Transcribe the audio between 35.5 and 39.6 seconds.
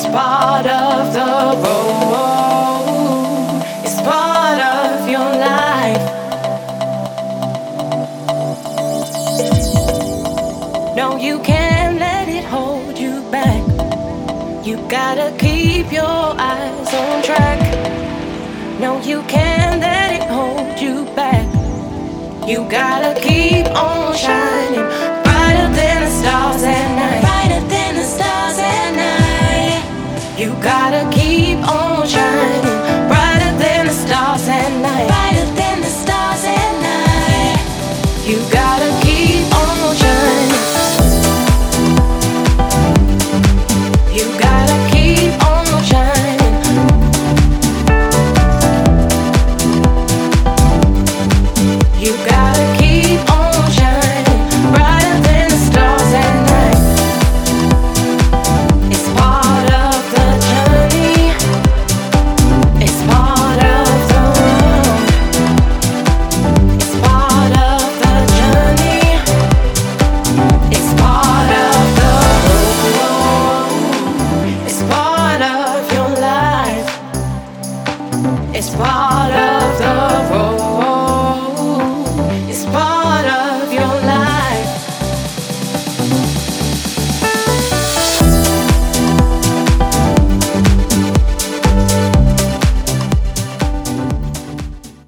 than the stars at night. You gotta keep